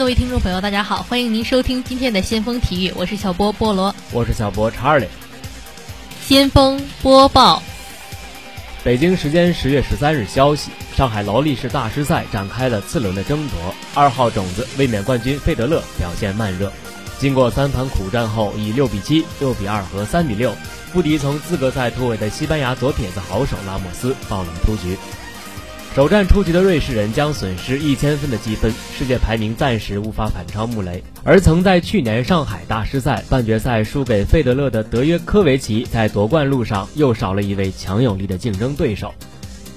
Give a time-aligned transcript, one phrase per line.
[0.00, 5.06] 各位听众朋友，大家好，欢迎您收听今天的先锋体育，我是小波菠萝，我是小波查理。
[6.22, 7.62] 先锋播报：
[8.82, 16.72] 北京时间十月十三日消息，上海劳力士大师赛展开了次轮的争夺，二号种子卫冕冠军费德勒表现慢热，
[17.18, 20.56] 经过三盘苦战后，以六比七、六比二和三比六
[20.94, 24.96] 不敌从资格赛突围的西班牙左撇子好手拉莫斯，爆冷出局。
[25.94, 31.02] 首战出局的瑞士人将损失一千分的积分，世界排名暂时无法反超穆雷。
[31.24, 39.12] 而曾在去年上海大师赛半决赛输给费德勒的德约科维奇，在夺冠路上又少了一位强有力的竞争对手。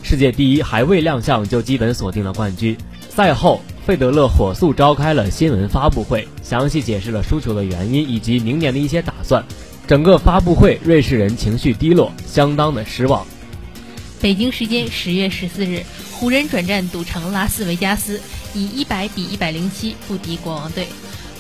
[0.04, 2.78] 世界第一还未亮相就基本锁定了冠军。
[3.10, 9.44] 赛后，费德勒火速召开了新闻发布会，详细解释了输球的原因以及明年的一些打算。
[9.88, 13.26] 整个发布会，瑞士人情绪低落，相当的失望。
[14.22, 15.84] 北京时间十月十四日，
[16.20, 18.22] 湖人转战赌城拉斯维加斯，
[18.54, 20.88] 以一百比一百零七不敌国王队。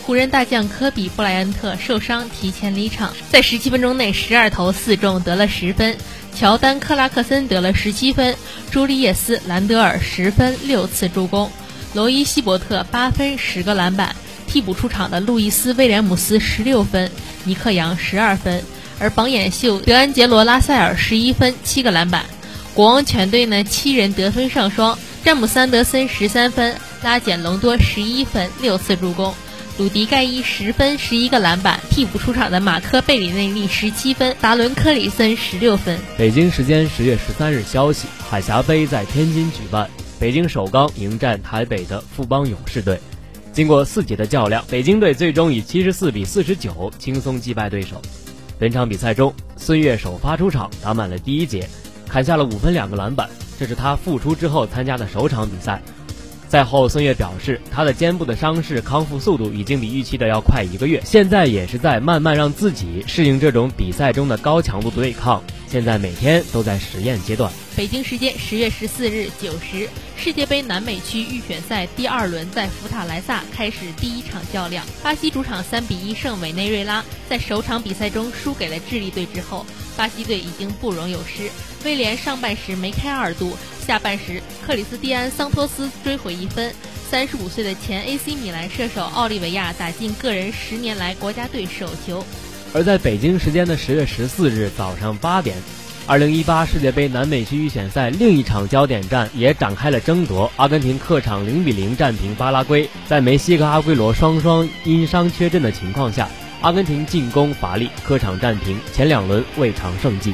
[0.01, 5.95] 湖人大将科比布莱恩特受伤提前离场，在十七分钟内十二投四中得了十分。
[6.35, 8.35] 乔丹克拉克森得了十七分，
[8.69, 11.49] 朱利叶斯兰德尔十分六次助攻，
[11.93, 14.13] 罗伊希伯特八分十个篮板。
[14.45, 17.09] 替补出场的路易斯威廉姆斯十六分，
[17.45, 18.61] 尼克杨十二分，
[18.99, 22.25] 而榜眼秀德安杰罗拉塞尔十一分七个篮板。
[22.73, 29.31] 国王全队呢，七人得分上双，詹姆斯安德森十三分，拉简隆多十一分，六次助攻，
[29.77, 31.79] 鲁迪盖伊十分，十一个篮板。
[31.91, 35.99] 替补出场的马克贝里内利十七分，达伦科里森十六分。
[36.17, 39.87] 北京时间十月十三日消息，海峡杯在天津举办，
[40.19, 42.99] 北京首钢迎战台北的富邦勇士队。
[43.51, 48.01] 经过四节的较量，北京队最终以七十四比四十九轻松击败对手。
[48.57, 51.69] 本场比赛中，孙悦首发出场，打满了第一节。
[52.13, 55.81] 砍下了五分两个篮板，这是他复出之后参加的首场比赛。
[56.47, 65.41] 赛后，孙悦表示，他的肩部的伤势康复速度已经比预期的要快一个月，现在也是在慢慢让自己适应这种比赛中的高强度对抗。
[65.67, 67.51] 现在每天都在实验阶段。
[67.75, 74.85] 北京时间十月十四日九时，世界杯南美区预选赛第二轮在福塔莱萨开始第一场较量。
[75.01, 81.49] 巴西主场三比一胜委内瑞拉，在首场比赛中输给了智利队之后，巴西队已经不容有失。
[81.85, 86.73] 威廉上半时梅开二度，下半时克里斯蒂安桑托斯追回一分。
[87.09, 92.25] 三十五岁的前 AC 米兰射手奥利维亚打进个人十年来国家队首球。
[92.73, 95.55] 而在北京时间的十月十四日早上八点，
[96.07, 100.51] 二零一八世界杯南美区预选赛另一场焦点战也展开了争夺。
[100.55, 106.27] 阿根廷客场零比零战平巴拉圭，在梅西和阿圭罗双双因伤缺阵的情况下，
[106.63, 110.33] 阿根廷进攻乏力，客场战平，前两轮未尝胜绩。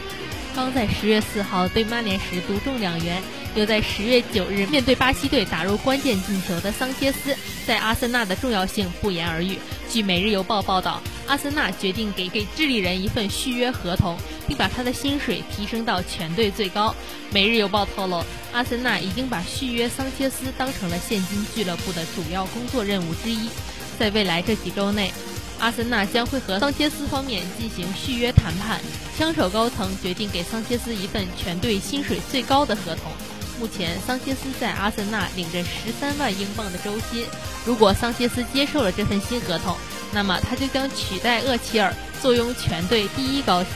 [0.55, 3.19] 刚在十月四号对曼联时独中两元。
[3.55, 7.35] 又在十月九日面对巴西队打入关键进球的桑切斯，
[7.65, 9.57] 在阿森纳的重要性不言而喻。
[9.89, 14.15] 据《每日邮报》报道，阿森纳决定给给智利人一份续约合同，
[14.47, 16.91] 并把他的薪水提升到全队最高。
[17.33, 18.23] 《每日邮报》透露，
[18.53, 23.49] 阿森纳已经把续约桑切斯当成了现今俱乐部的主要工作任务之一。
[23.97, 25.11] 在未来这几周内，
[25.59, 28.79] 阿森纳将会和桑切斯方面进行续约谈判。
[29.17, 33.11] 枪手高层决定给桑切斯一份全队薪水最高的合同。
[33.59, 37.25] 目前，桑切斯在阿森纳领着十三万英镑的周薪。
[37.65, 39.75] 如果桑切斯接受了这份新合同，
[40.13, 43.71] 那么他就将取代厄齐尔，坐拥全队第一高薪。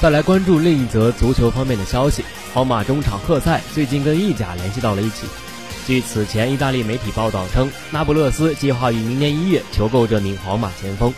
[0.00, 2.24] 再来关注另一则足球方面的消息：
[2.54, 5.26] 皇马中场赫塞最近跟意甲联系到了一起。
[5.88, 11.10] 据此前意大利媒体报道称，那不勒斯计划于明年一月求购这名皇马前锋。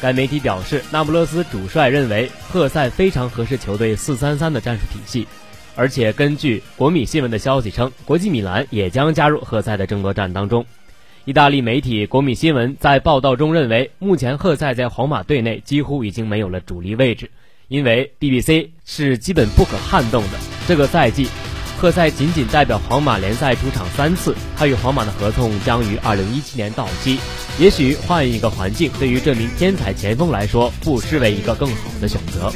[0.00, 5.28] 该媒体表示，那不勒斯主帅认为赫塞非常合适球队四三三的战术体系。
[5.76, 10.64] 而且根据国米新闻的消息称，国际米兰也将加入赫塞的争夺战当中。
[11.26, 17.30] 意大利媒体国米新闻在报道中认为，目前赫塞在皇马队内几乎已经没有了主力位置，
[17.68, 20.38] 因为 BBC 是基本不可撼动的。
[20.66, 21.28] 这个赛季，
[21.80, 27.20] 赫塞仅仅代表皇马联赛出场三次，他与皇马的合同将于2017年到期。
[27.56, 32.52] 也许换一个环境，对于这名天才前锋来说，不失为一个更好的选择。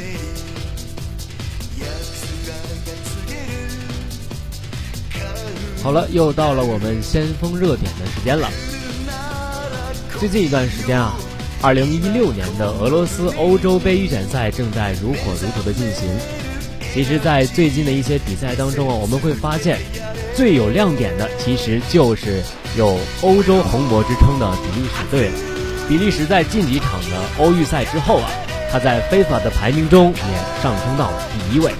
[5.81, 8.49] 好了，又到了我们先锋热点的时间了。
[10.19, 11.13] 最近一段时间啊，
[11.61, 16.42] 二零一六年的俄罗斯欧洲杯预选赛正在如火如荼的进行。
[16.93, 19.79] 其实，在最近的一些比赛当中啊，我们会发现，
[20.35, 22.43] 最有亮点的其实就是
[22.77, 25.35] 有欧洲红魔之称的比利时队了。
[25.89, 28.29] 比利时在近几场的欧预赛之后啊，
[28.71, 31.71] 他在非法的排名中也上升到了第一位。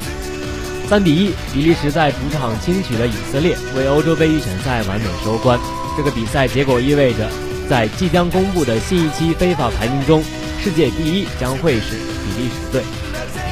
[0.90, 5.60] 三比一，比利时在主场轻取了以色列，为欧洲杯预选赛完美收官。
[5.96, 7.30] 这个比赛结果意味着，
[7.70, 10.24] 在即将公布的新一期非法排名中，
[10.60, 12.82] 世界第一将会是比利时队。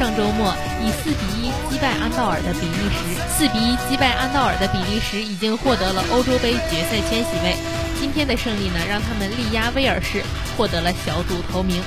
[0.02, 0.52] 上周末
[0.84, 7.56] 以四比一击败安道尔的比利时，四比一击败安道尔的比利时已经获得了欧洲杯决赛千席位。
[8.00, 10.24] 今天的胜利呢，让他们力压威尔士，
[10.58, 11.80] 获得了小组头名。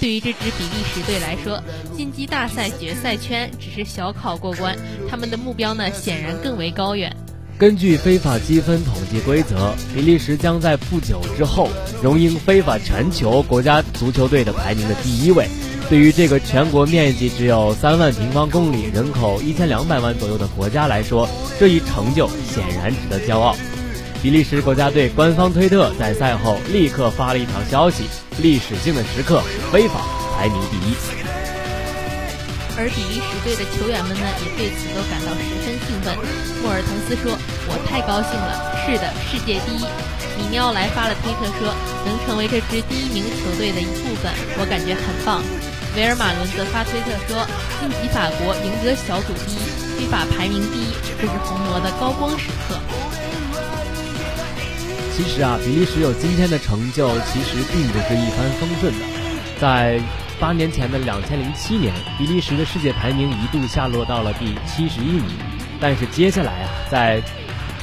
[0.00, 1.62] 对于这支比利时队来说，
[1.96, 4.76] 晋级大赛决赛圈只是小考过关，
[5.08, 7.14] 他们的目标呢显然更为高远。
[7.56, 11.68] 根据非法积分统计规则，比利时将在不久之后
[12.02, 15.46] 荣膺非法全球国家足球队的排名的第一位。
[15.92, 21.28] 对于这个全国面积只有三万平方公里、人口一千两百万左右的国家来说，
[21.60, 23.54] 这一成就显然值得骄傲。
[24.22, 28.04] 比利时国家队官方推特在赛后立刻发了一条消息
[28.40, 30.00] ：“历史性的时刻，非法
[30.34, 30.96] 排名第一。”
[32.80, 36.16] 而比利时队的球员们呢，也对此都感到十分兴奋。
[36.64, 37.36] 莫尔滕斯说
[37.68, 39.84] ：“我太高兴了，是的，世界第一。”
[40.40, 41.68] 米尼奥莱发了推特说
[42.08, 45.44] ：“能成为这支第一名球队的一部分，我感觉很棒。”
[45.94, 47.46] 维尔马伦则发推特说
[47.78, 49.58] ：“晋级法国，赢得小组第一，
[49.98, 50.86] 非法排名第一，
[51.20, 52.74] 这是红魔的高光时刻。”
[55.14, 59.04] 其实啊，比利时有今天的成就，其实并不是一帆风顺的。
[59.60, 60.00] 在
[60.40, 65.26] 八年前的两千零七年，比利时的世界排名一度下落到了第七十一名。
[65.78, 67.22] 但是接下来啊，在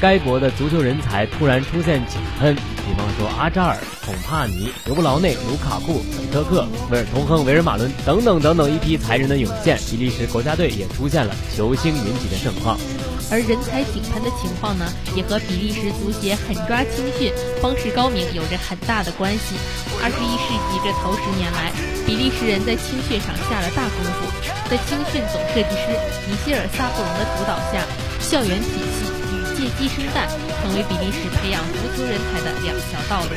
[0.02, 12.80] 该国的足球人才突然出现井喷，比方说阿扎尔、孔帕尼、德布劳内、卢卡库、本特克、维尔通亨、维尔马伦等等等等一批才人的涌现，比利时国家队也出现了球星云集的盛况。
[13.30, 14.88] 而人才井喷的情况呢，
[15.18, 17.30] 也和比利时足协狠抓青训、
[17.62, 19.60] 方式高明有着很大的关系。
[20.02, 21.76] 二十一世纪这头十年来，
[22.08, 24.32] 比利时人在青训上下了大功夫，
[24.72, 25.92] 在青训总设计师
[26.24, 27.84] 米歇尔·萨布隆的主导下，
[28.24, 28.80] 校园体
[29.60, 30.26] 借鸡生蛋，
[30.64, 33.36] 成为比利时培养足球人才的两条道路。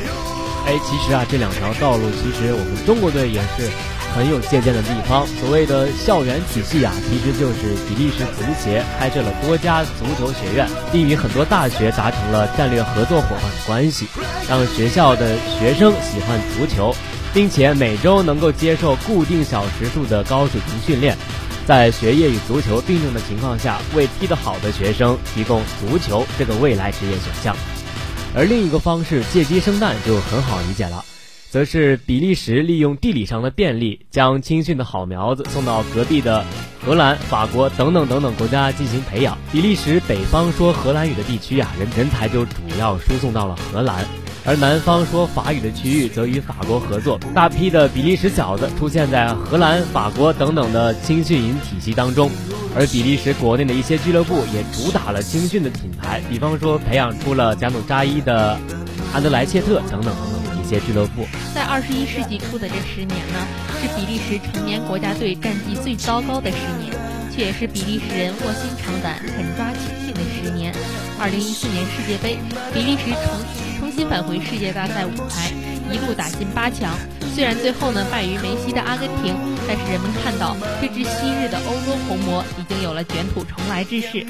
[0.65, 3.69] 哎，其实啊，这两条道路，其实我们中国队也是。
[4.15, 5.25] 很有借鉴的地方。
[5.41, 14.05] 所谓的校园体系啊，其实就是比利时足协开设了多家足球学院，并与很多大学达成了战略合作伙伴的关系，
[14.47, 16.95] 让学校的学生喜欢足球，
[17.33, 21.17] 并且每周能够接受固定小时数的高水平训练，
[21.65, 27.55] 在学业与足球并重的情况下，为踢得好的学生提供足球这个未来职业选项。
[28.35, 31.05] 而另一个方式借鸡生蛋就很好理解了。
[31.49, 36.43] 则是比利时利用地理上的便利，将青训的好苗子送到隔壁的
[36.83, 39.37] 荷兰、法国等等等等国家进行培养。
[39.51, 44.03] 比利时北方说荷兰语的地区啊，人人才就主要输送到了荷兰，
[44.45, 52.29] 而南方说法语的区域则与法国合作，大批的比利时小子出现在荷兰、法国等等的青训营体系当中。
[52.75, 58.59] 而比利时国内的一些俱乐部也主打了青训的品牌，比方说培养出了贾努扎伊的
[59.13, 60.63] 安德莱切特等等等等一。
[60.65, 63.45] 些俱乐部在二十一世纪初的这十年呢，
[63.81, 66.89] 是比利时成年国家队战绩最糟糕的十年，
[67.35, 70.73] 却也是比利时人卧薪尝胆、狠抓青训的十年。
[71.19, 72.37] 二零一四年世界杯，
[72.73, 73.62] 比利时重重
[73.95, 75.51] 新返回世界大赛舞台，
[75.91, 76.91] 一路打进八强。
[77.35, 79.35] 虽然最后呢败于梅西的阿根廷，
[79.67, 84.25] 但是人们看到这支昔日的欧洲红魔已经有了卷土重来之势。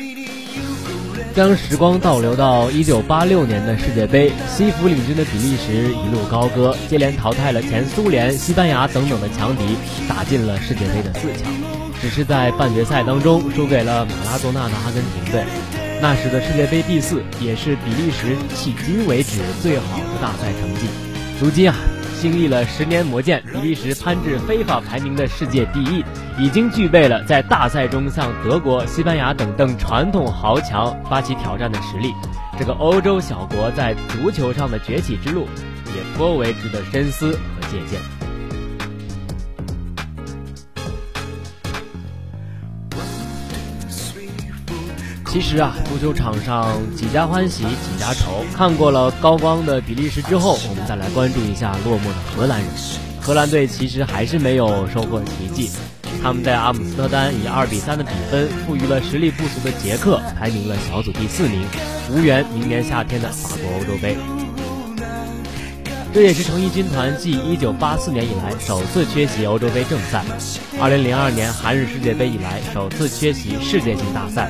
[1.34, 11.52] 将时光倒流到一九八六年的世界杯，西服领军的比利时一路高歌，接连淘汰了前苏联、西班牙等等的强敌，打进了世界杯的四强。
[12.02, 15.44] 只是在半决赛当中输给了马拉多纳的阿根廷队。
[16.04, 20.86] 那时的世界杯第四，也是比利时迄今为止最好的大赛成绩。
[21.42, 21.74] 如今啊。
[22.20, 26.04] 经历了十年磨剑，比利时攀至非法排名的世界第一，
[26.38, 32.14] 已经具备了在大赛中向德国、西班牙等等传统豪强发起挑战的实力。
[32.58, 35.50] 这个欧洲小国在足球上的崛起之路，
[35.88, 38.00] 也颇为值得深思和借鉴。
[45.34, 48.46] 其实啊，足球场上几家欢喜几家愁。
[48.56, 52.70] 看过了高光的比利时之后，我们再来关注一下落寞的荷兰人。
[53.20, 55.72] 荷兰队其实还是没有收获奇迹，
[56.22, 61.66] 他们在阿姆斯特丹以二比三的比分负于了实力不俗的捷克，排名了小组第四名，
[62.12, 64.16] 无缘明年夏天的法国欧洲杯。
[66.14, 70.24] 这也是成衣军团继1984年以来首次缺席欧洲杯正赛
[70.80, 74.48] ，2002年韩日世界杯以来首次缺席世界性大赛。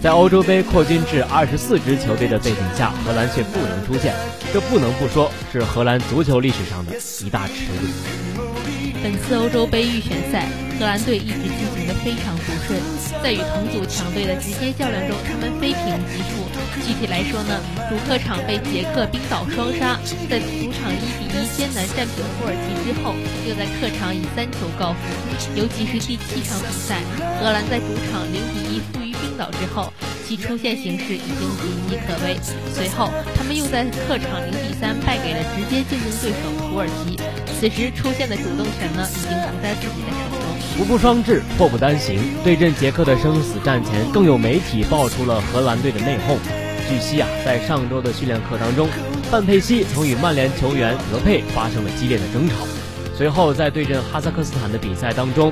[0.00, 4.14] 在欧洲杯扩军至二十四支球队的背景下，荷兰却不能出现，
[4.52, 6.92] 这不能不说是荷兰足球历史上的
[7.24, 7.90] 一大耻辱。
[9.02, 10.46] 本次欧洲杯预选赛，
[10.78, 12.78] 荷兰队一直进行的非常不顺。
[13.22, 16.46] 在与同组强队的直接较量中，他们非平即负。
[16.86, 17.58] 具体来说呢，
[17.90, 19.98] 主客场被捷克、冰岛双杀，
[20.30, 20.46] 在主
[20.78, 23.14] 场一比一艰难战平土耳其之后，
[23.46, 24.98] 又在客场以三球告负。
[25.56, 27.02] 尤其是第七场比赛，
[27.42, 29.07] 荷兰在主场零比一负于
[29.38, 29.90] 岛之后。
[30.28, 32.36] 其出线形势已经岌岌可危。
[32.74, 37.16] 随后，他们又在客场零比三败给了直接竞争对手土耳其。
[37.58, 40.76] 此时出现的主动权呢，已经不在自己的手中。
[40.76, 42.20] 福不双至，祸不单行。
[42.44, 46.36] 对阵捷克的生死战前，更有媒体爆出了荷兰队的内讧。
[46.86, 48.86] 据悉啊，在上周的训练课当中，
[49.30, 52.54] 范佩西曾与曼联球员德佩发生了激烈的争吵。
[53.16, 55.50] 随后，在对阵哈萨克斯坦的比赛当中，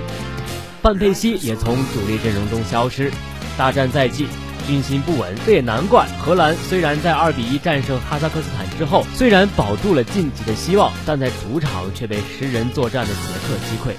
[0.83, 3.11] 范佩西也从主力阵容中消失。
[3.57, 4.27] 大战在即。
[4.67, 6.09] 军心不稳，这也难怪。
[6.19, 13.95] 荷兰虽然在二比一战胜哈萨克斯坦之后，虽然保住了晋级的希望，但在主场却被十人作战的捷克击溃。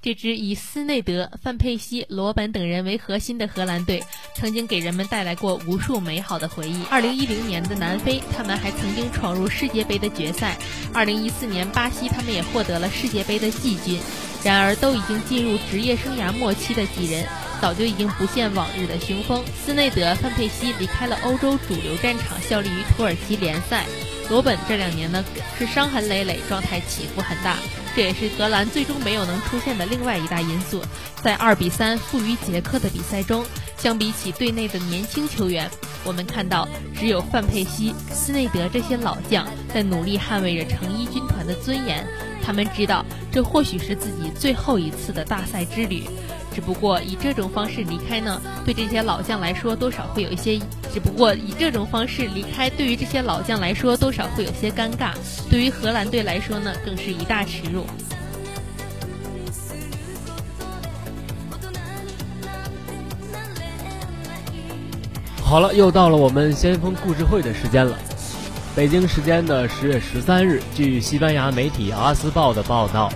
[0.00, 4.02] 这支以斯内德、范佩西、罗本等人为核心的荷兰队，
[4.34, 6.82] 曾经给人们带来过无数美好的回忆。
[6.88, 10.56] 二零一零年的南非，他们还曾经闯入世界杯的决赛；
[10.94, 14.00] 二零一四年巴西，他们也获得了世界杯的季军。
[14.42, 17.26] 然而，都已经进入职业生涯末期的几人。
[17.60, 19.42] 早就已经不现往日的雄风。
[19.64, 23.84] 斯内德、范佩西离开了欧洲主流战场，效力于土耳其联赛。
[24.28, 25.24] 罗本这两年呢
[25.56, 27.56] 是伤痕累累，状态起伏很大，
[27.94, 30.82] 这也是荷兰最终没有能出现的另外一大因素。
[31.22, 33.44] 在二比三负于捷克的比赛中，
[33.78, 35.70] 相比起队内的年轻球员，
[36.02, 42.04] 我们看到只有范佩西、斯内德这些老将在努力捍卫着成衣军团的尊严。
[42.44, 46.04] 他们知道，这或许是自己最后一次的大赛之旅。
[46.56, 50.58] 只不过以这种方式离开呢，对这些老将来说多少会有一些；
[50.90, 55.10] 只不过以这种方式离开，对于这些老将来说多少会有些尴尬。
[55.50, 57.84] 对于荷兰队来说呢，更是一大耻辱。
[65.42, 67.98] 好了，又到了我们先锋故事会的时间了。
[68.74, 73.12] 北京时间的十月十三日，据西班牙媒体《阿斯报》的报道。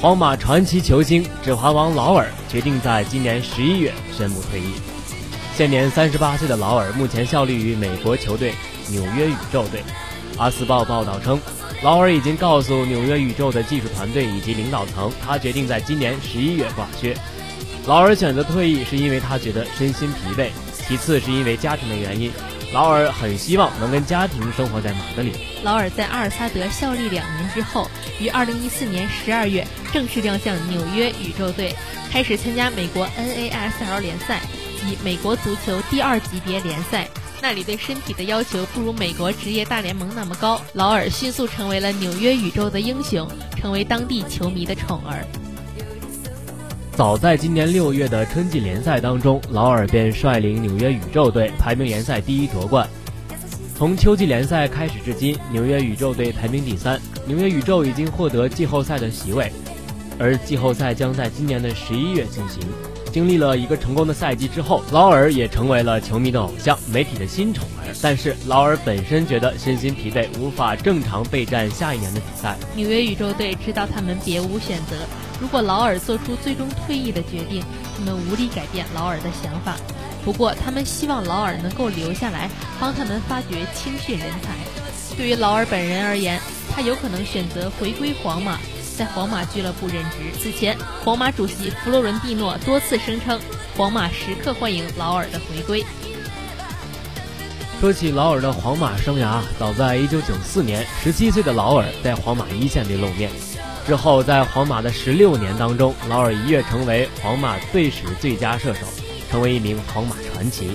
[0.00, 4.74] 皇马传奇球星指环王劳尔决定在今年十一月宣布退役。
[5.56, 8.54] 现年三十八岁的劳尔目前效力于美国球队
[8.90, 9.82] 纽约宇宙队。
[10.36, 11.40] 阿斯报报道称，
[11.82, 17.16] 劳尔已经告诉纽约宇宙的技术团队以及领导层，他决定在今年十一月挂靴。
[17.88, 20.50] 劳尔选择退役是因为他觉得身心疲惫，
[20.86, 22.30] 其次是因为家庭的原因。
[22.72, 25.32] 劳尔很希望能跟家庭生活在马德里。
[25.62, 31.74] 劳尔在阿尔萨德效力两年之后，于二零一四年十二月正式亮相纽约宇宙队，
[32.10, 34.40] 开始参加美国 NASL 联赛
[34.80, 37.08] 及美国足球第二级别联赛。
[37.40, 40.60] 那里对身体的要求不如美国职业大联盟那么高。
[40.74, 45.24] 劳尔迅速成为了纽约宇宙的英雄，成为当地球迷的宠儿。
[46.98, 52.88] 早在今年六月的春季联赛当中，劳尔便率领纽约宇宙队排名联赛第一夺冠。
[53.76, 57.00] 从秋季联赛开始至今，纽约宇宙队排名第三。
[57.24, 59.52] 纽约宇宙已经获得季后赛的席位，
[60.18, 62.60] 而季后赛将在今年的十一月进行。
[63.18, 67.92] 经历了一个成功的赛季之后，劳尔也成为了球迷的偶像、媒体的新宠儿。
[68.00, 72.56] 但是劳尔本身觉得身心疲惫，无法正常备战下一年的比赛。
[72.76, 74.94] 纽约宇宙队知道他们别无选择。
[75.40, 77.60] 如果劳尔做出最终退役的决定，
[77.96, 79.74] 他们无力改变劳尔的想法。
[80.24, 82.48] 不过，他们希望劳尔能够留下来，
[82.78, 84.54] 帮他们发掘青训人才。
[85.16, 86.40] 对于劳尔本人而言，
[86.72, 88.60] 他有可能选择回归皇马，
[88.98, 90.36] 在皇马俱乐部任职。
[90.40, 93.38] 此前，皇马主席弗洛伦蒂诺多次声称，
[93.76, 95.86] 皇马时刻欢迎劳尔的回归。
[97.80, 103.30] 说起劳尔的皇马生涯，早在1994年，17岁的劳尔在皇马一线队露面。
[103.86, 108.80] 之后，在皇马的十六年当中，劳尔一跃成为皇马队史最佳射手，
[109.30, 110.72] 成为一名皇马传奇，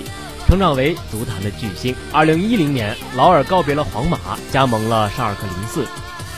[0.48, 1.94] 成长为足坛的巨星。
[2.10, 4.18] 二零一零年，劳尔告别了皇马，
[4.50, 5.86] 加盟了沙尔克零四，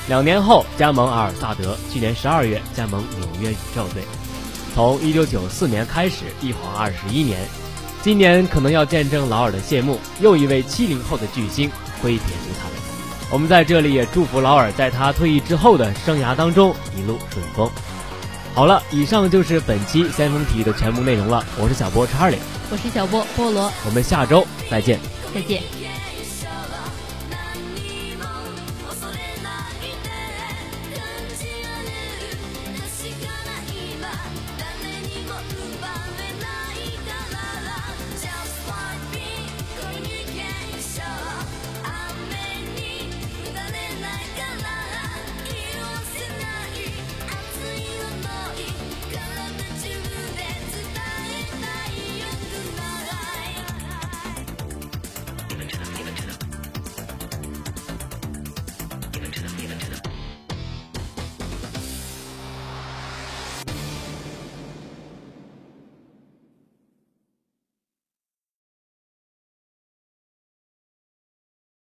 [0.08, 4.02] 两年后加盟阿尔萨德，去年十二月加盟纽约宇宙队。
[4.75, 7.40] 从一九九四年开始，一晃二十一年，
[8.02, 11.70] 今年可能要见证劳尔的谢幕，又一位七零后的巨星
[12.00, 12.70] 挥别足坛。
[13.28, 17.68] 我们在这里也祝福劳尔在他退役之后的生涯当中一路顺风。
[18.54, 21.44] 好了，以上就是本期先锋体育的全部内容了。
[21.58, 22.36] 我是小波查理，
[22.70, 25.00] 我是小波菠萝，我们下周再见，
[25.34, 25.86] 再见。